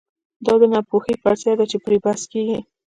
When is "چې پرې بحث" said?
1.71-2.21